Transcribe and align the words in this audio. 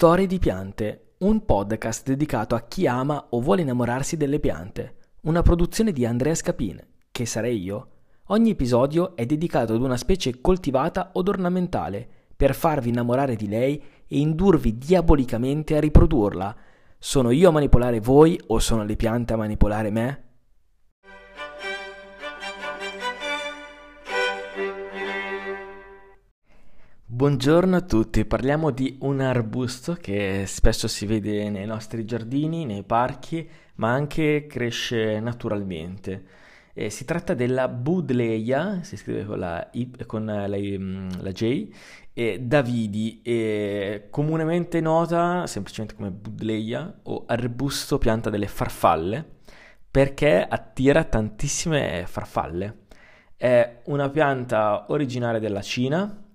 Storie 0.00 0.26
di 0.26 0.38
piante, 0.38 1.16
un 1.18 1.44
podcast 1.44 2.06
dedicato 2.06 2.54
a 2.54 2.62
chi 2.62 2.86
ama 2.86 3.26
o 3.28 3.40
vuole 3.42 3.60
innamorarsi 3.60 4.16
delle 4.16 4.40
piante. 4.40 4.94
Una 5.24 5.42
produzione 5.42 5.92
di 5.92 6.06
Andrea 6.06 6.34
Scapin, 6.34 6.82
che 7.12 7.26
sarei 7.26 7.62
io. 7.62 7.88
Ogni 8.28 8.48
episodio 8.48 9.14
è 9.14 9.26
dedicato 9.26 9.74
ad 9.74 9.82
una 9.82 9.98
specie 9.98 10.40
coltivata 10.40 11.10
od 11.12 11.28
ornamentale, 11.28 12.08
per 12.34 12.54
farvi 12.54 12.88
innamorare 12.88 13.36
di 13.36 13.46
lei 13.46 13.76
e 14.06 14.18
indurvi 14.18 14.78
diabolicamente 14.78 15.76
a 15.76 15.80
riprodurla. 15.80 16.56
Sono 16.98 17.30
io 17.30 17.50
a 17.50 17.52
manipolare 17.52 18.00
voi 18.00 18.40
o 18.46 18.58
sono 18.58 18.84
le 18.84 18.96
piante 18.96 19.34
a 19.34 19.36
manipolare 19.36 19.90
me? 19.90 20.29
Buongiorno 27.20 27.76
a 27.76 27.82
tutti, 27.82 28.24
parliamo 28.24 28.70
di 28.70 28.96
un 29.02 29.20
arbusto 29.20 29.92
che 29.92 30.44
spesso 30.46 30.88
si 30.88 31.04
vede 31.04 31.50
nei 31.50 31.66
nostri 31.66 32.06
giardini, 32.06 32.64
nei 32.64 32.82
parchi, 32.82 33.46
ma 33.74 33.92
anche 33.92 34.46
cresce 34.48 35.20
naturalmente. 35.20 36.24
E 36.72 36.88
si 36.88 37.04
tratta 37.04 37.34
della 37.34 37.68
Budleia, 37.68 38.82
si 38.82 38.96
scrive 38.96 39.26
con 39.26 39.38
la, 39.38 39.68
I, 39.72 39.90
con 40.06 40.24
la, 40.24 40.46
la 40.46 41.30
J, 41.30 41.68
e 42.14 42.38
Davidi, 42.40 43.20
e 43.22 44.06
comunemente 44.08 44.80
nota 44.80 45.46
semplicemente 45.46 45.96
come 45.96 46.12
Budleia 46.12 47.00
o 47.02 47.24
arbusto 47.26 47.98
pianta 47.98 48.30
delle 48.30 48.48
farfalle, 48.48 49.22
perché 49.90 50.42
attira 50.42 51.04
tantissime 51.04 52.04
farfalle. 52.06 52.86
È 53.36 53.82
una 53.84 54.08
pianta 54.08 54.86
originaria 54.88 55.38
della 55.38 55.60
Cina, 55.60 56.28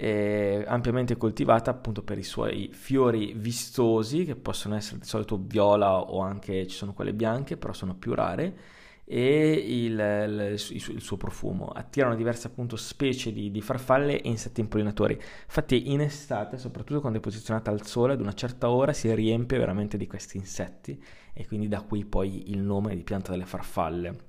eh, 0.00 0.64
ampiamente 0.64 1.16
coltivata 1.16 1.72
appunto 1.72 2.04
per 2.04 2.18
i 2.18 2.22
suoi 2.22 2.70
fiori 2.72 3.32
vistosi 3.34 4.24
che 4.24 4.36
possono 4.36 4.76
essere 4.76 5.00
di 5.00 5.06
solito 5.06 5.40
viola 5.42 5.98
o 5.98 6.20
anche 6.20 6.68
ci 6.68 6.76
sono 6.76 6.94
quelle 6.94 7.12
bianche 7.12 7.56
però 7.56 7.72
sono 7.72 7.96
più 7.96 8.14
rare 8.14 8.56
e 9.04 9.52
il, 9.52 9.98
il, 9.98 10.92
il, 10.94 11.00
suo 11.00 11.16
profumo. 11.16 11.66
Attirano 11.68 12.14
diverse 12.14 12.46
appunto 12.46 12.76
specie 12.76 13.32
di, 13.32 13.50
di, 13.50 13.60
farfalle 13.60 14.20
e 14.20 14.28
insetti 14.28 14.60
impollinatori. 14.60 15.14
Infatti 15.14 15.90
in 15.90 16.02
estate 16.02 16.58
soprattutto 16.58 17.00
quando 17.00 17.18
è 17.18 17.22
posizionata 17.22 17.70
al 17.70 17.84
sole 17.84 18.12
ad 18.12 18.20
una 18.20 18.34
certa 18.34 18.68
ora 18.70 18.92
si 18.92 19.12
riempie 19.12 19.58
veramente 19.58 19.96
di 19.96 20.06
questi 20.06 20.36
insetti 20.36 21.02
e 21.32 21.46
quindi 21.46 21.66
da 21.66 21.80
qui 21.80 22.04
poi 22.04 22.50
il 22.50 22.58
nome 22.58 22.94
di 22.94 23.02
pianta 23.02 23.32
delle 23.32 23.46
farfalle. 23.46 24.26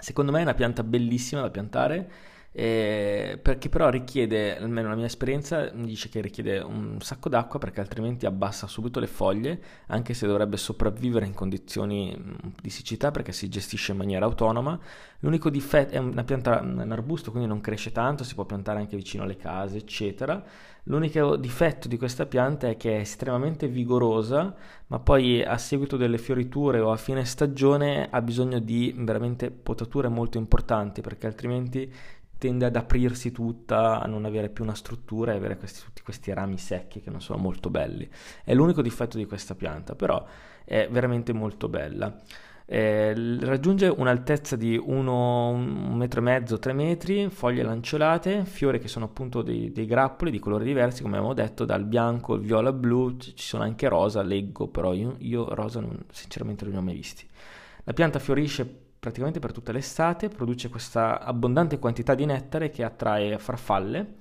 Secondo 0.00 0.32
me 0.32 0.40
è 0.40 0.42
una 0.42 0.54
pianta 0.54 0.82
bellissima 0.82 1.40
da 1.40 1.50
piantare 1.50 2.10
eh, 2.50 3.38
perché 3.40 3.68
però 3.68 3.88
richiede, 3.90 4.56
almeno 4.58 4.88
la 4.88 4.96
mia 4.96 5.04
esperienza 5.04 5.70
mi 5.74 5.86
dice 5.86 6.08
che 6.08 6.20
richiede 6.20 6.58
un 6.58 7.00
sacco 7.00 7.28
d'acqua 7.28 7.58
perché 7.58 7.80
altrimenti 7.80 8.26
abbassa 8.26 8.66
subito 8.66 9.00
le 9.00 9.06
foglie, 9.06 9.60
anche 9.88 10.14
se 10.14 10.26
dovrebbe 10.26 10.56
sopravvivere 10.56 11.26
in 11.26 11.34
condizioni 11.34 12.16
mm, 12.18 12.48
di 12.60 12.70
siccità 12.70 13.10
perché 13.10 13.32
si 13.32 13.48
gestisce 13.48 13.92
in 13.92 13.98
maniera 13.98 14.24
autonoma. 14.24 14.78
L'unico 15.20 15.50
difetto 15.50 15.94
è 15.94 15.98
una 15.98 16.24
pianta, 16.24 16.60
un 16.60 16.90
arbusto, 16.90 17.30
quindi 17.30 17.48
non 17.48 17.60
cresce 17.60 17.92
tanto, 17.92 18.24
si 18.24 18.34
può 18.34 18.44
piantare 18.44 18.78
anche 18.78 18.96
vicino 18.96 19.24
alle 19.24 19.36
case, 19.36 19.76
eccetera. 19.76 20.42
L'unico 20.84 21.36
difetto 21.36 21.86
di 21.86 21.98
questa 21.98 22.24
pianta 22.24 22.68
è 22.68 22.78
che 22.78 22.96
è 22.96 23.00
estremamente 23.00 23.68
vigorosa, 23.68 24.54
ma 24.86 24.98
poi 24.98 25.44
a 25.44 25.58
seguito 25.58 25.98
delle 25.98 26.16
fioriture 26.16 26.80
o 26.80 26.90
a 26.90 26.96
fine 26.96 27.26
stagione 27.26 28.08
ha 28.10 28.22
bisogno 28.22 28.58
di 28.58 28.94
veramente 28.96 29.50
potature 29.50 30.08
molto 30.08 30.38
importanti 30.38 31.02
perché 31.02 31.26
altrimenti 31.26 31.92
tende 32.38 32.64
ad 32.64 32.76
aprirsi 32.76 33.32
tutta, 33.32 34.00
a 34.00 34.06
non 34.06 34.24
avere 34.24 34.48
più 34.48 34.64
una 34.64 34.74
struttura 34.74 35.32
e 35.32 35.36
avere 35.36 35.56
questi, 35.58 35.82
tutti 35.84 36.02
questi 36.02 36.32
rami 36.32 36.56
secchi 36.56 37.00
che 37.00 37.10
non 37.10 37.20
sono 37.20 37.38
molto 37.38 37.68
belli. 37.68 38.08
È 38.44 38.54
l'unico 38.54 38.80
difetto 38.80 39.18
di 39.18 39.26
questa 39.26 39.54
pianta, 39.54 39.94
però 39.94 40.24
è 40.64 40.88
veramente 40.90 41.32
molto 41.32 41.68
bella. 41.68 42.16
Eh, 42.70 43.14
raggiunge 43.40 43.88
un'altezza 43.88 44.54
di 44.54 44.76
1,5 44.76 45.96
metro 45.96 46.20
e 46.20 46.22
mezzo, 46.22 46.58
3 46.58 46.72
metri, 46.74 47.30
foglie 47.30 47.62
lanceolate, 47.62 48.44
fiori 48.44 48.78
che 48.78 48.88
sono 48.88 49.06
appunto 49.06 49.40
dei, 49.40 49.72
dei, 49.72 49.86
grappoli 49.86 50.30
di 50.30 50.38
colori 50.38 50.66
diversi, 50.66 51.00
come 51.00 51.16
abbiamo 51.16 51.34
detto, 51.34 51.64
dal 51.64 51.84
bianco, 51.84 52.34
il 52.34 52.42
viola, 52.42 52.70
blu, 52.72 53.16
ci 53.16 53.32
sono 53.36 53.62
anche 53.62 53.88
rosa, 53.88 54.20
leggo, 54.22 54.68
però 54.68 54.92
io, 54.92 55.16
io 55.20 55.54
rosa 55.54 55.80
non, 55.80 55.98
sinceramente 56.12 56.64
non 56.64 56.74
ne 56.74 56.78
ho 56.78 56.82
mai 56.82 56.94
visti. 56.94 57.26
La 57.84 57.94
pianta 57.94 58.18
fiorisce 58.18 58.87
praticamente 58.98 59.38
per 59.38 59.52
tutta 59.52 59.72
l'estate, 59.72 60.28
produce 60.28 60.68
questa 60.68 61.20
abbondante 61.20 61.78
quantità 61.78 62.14
di 62.14 62.24
nettare 62.24 62.70
che 62.70 62.84
attrae 62.84 63.38
farfalle, 63.38 64.16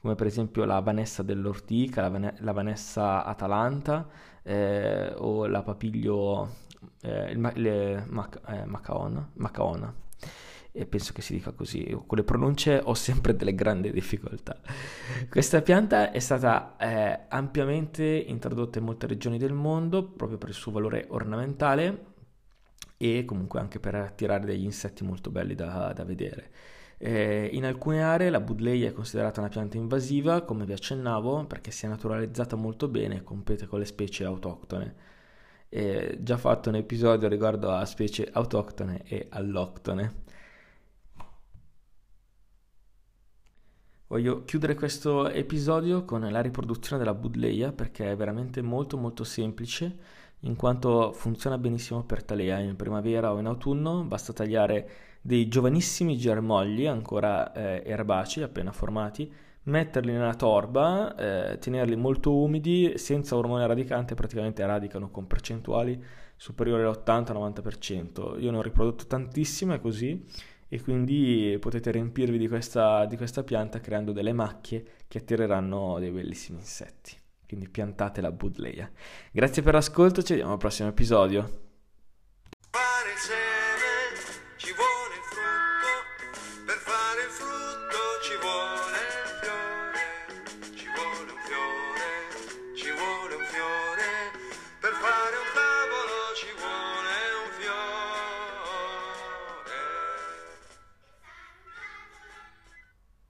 come 0.00 0.14
per 0.14 0.26
esempio 0.26 0.64
la 0.64 0.80
Vanessa 0.80 1.22
dell'ortica, 1.22 2.02
la, 2.02 2.08
Van- 2.08 2.34
la 2.38 2.52
Vanessa 2.52 3.24
atalanta 3.24 4.08
eh, 4.42 5.12
o 5.16 5.46
la 5.46 5.62
papiglio 5.62 6.56
eh, 7.02 7.36
ma- 7.36 7.52
le, 7.54 8.04
mac- 8.08 8.40
eh, 8.48 8.64
macaona, 8.64 9.28
macaona. 9.34 9.94
E 10.72 10.86
penso 10.86 11.12
che 11.12 11.20
si 11.20 11.32
dica 11.34 11.50
così, 11.50 11.84
con 12.06 12.16
le 12.16 12.22
pronunce 12.22 12.80
ho 12.82 12.94
sempre 12.94 13.34
delle 13.34 13.56
grandi 13.56 13.90
difficoltà. 13.90 14.56
Questa 15.28 15.62
pianta 15.62 16.12
è 16.12 16.18
stata 16.20 16.76
eh, 16.78 17.20
ampiamente 17.28 18.04
introdotta 18.04 18.78
in 18.78 18.84
molte 18.84 19.08
regioni 19.08 19.36
del 19.36 19.52
mondo 19.52 20.04
proprio 20.04 20.38
per 20.38 20.50
il 20.50 20.54
suo 20.54 20.70
valore 20.70 21.06
ornamentale 21.08 22.04
e 23.02 23.24
comunque 23.24 23.60
anche 23.60 23.80
per 23.80 23.94
attirare 23.94 24.44
degli 24.44 24.64
insetti 24.64 25.04
molto 25.04 25.30
belli 25.30 25.54
da, 25.54 25.90
da 25.94 26.04
vedere. 26.04 26.50
Eh, 26.98 27.48
in 27.54 27.64
alcune 27.64 28.02
aree 28.02 28.28
la 28.28 28.40
Budleia 28.40 28.88
è 28.88 28.92
considerata 28.92 29.40
una 29.40 29.48
pianta 29.48 29.78
invasiva, 29.78 30.42
come 30.42 30.66
vi 30.66 30.74
accennavo, 30.74 31.46
perché 31.46 31.70
si 31.70 31.86
è 31.86 31.88
naturalizzata 31.88 32.56
molto 32.56 32.88
bene 32.88 33.16
e 33.16 33.22
compete 33.22 33.66
con 33.66 33.78
le 33.78 33.86
specie 33.86 34.24
autoctone. 34.24 34.94
Eh, 35.70 36.18
già 36.20 36.36
fatto 36.36 36.68
un 36.68 36.74
episodio 36.74 37.26
riguardo 37.28 37.70
a 37.70 37.86
specie 37.86 38.28
autoctone 38.30 39.02
e 39.04 39.28
alloctone. 39.30 40.24
Voglio 44.10 44.42
chiudere 44.42 44.74
questo 44.74 45.30
episodio 45.30 46.04
con 46.04 46.22
la 46.22 46.40
riproduzione 46.40 46.98
della 46.98 47.14
Budleia 47.14 47.70
perché 47.70 48.10
è 48.10 48.16
veramente 48.16 48.60
molto 48.60 48.96
molto 48.96 49.22
semplice 49.22 49.96
in 50.40 50.56
quanto 50.56 51.12
funziona 51.12 51.56
benissimo 51.58 52.02
per 52.02 52.24
talea 52.24 52.58
in 52.58 52.74
primavera 52.74 53.32
o 53.32 53.38
in 53.38 53.46
autunno, 53.46 54.02
basta 54.02 54.32
tagliare 54.32 54.90
dei 55.20 55.46
giovanissimi 55.46 56.18
germogli 56.18 56.86
ancora 56.86 57.52
eh, 57.52 57.84
erbacei 57.86 58.42
appena 58.42 58.72
formati, 58.72 59.32
metterli 59.64 60.10
nella 60.10 60.34
torba, 60.34 61.14
eh, 61.14 61.58
tenerli 61.58 61.94
molto 61.94 62.34
umidi, 62.34 62.98
senza 62.98 63.36
ormone 63.36 63.64
radicante, 63.64 64.16
praticamente 64.16 64.66
radicano 64.66 65.12
con 65.12 65.28
percentuali 65.28 66.02
superiori 66.34 66.82
all'80-90%. 66.82 68.42
Io 68.42 68.50
ne 68.50 68.56
ho 68.56 68.62
riprodotto 68.62 69.06
tantissime 69.06 69.80
così 69.80 70.26
e 70.70 70.80
quindi 70.80 71.58
potete 71.60 71.90
riempirvi 71.90 72.38
di 72.38 72.48
questa, 72.48 73.04
di 73.04 73.18
questa 73.18 73.42
pianta 73.42 73.80
creando 73.80 74.12
delle 74.12 74.32
macchie 74.32 74.84
che 75.08 75.18
attireranno 75.18 75.98
dei 75.98 76.10
bellissimi 76.10 76.58
insetti 76.58 77.18
quindi 77.50 77.68
piantate 77.68 78.20
la 78.20 78.30
Budleia. 78.30 78.88
Grazie 79.32 79.62
per 79.62 79.74
l'ascolto, 79.74 80.22
ci 80.22 80.34
vediamo 80.34 80.52
al 80.52 80.58
prossimo 80.58 80.88
episodio. 80.88 81.69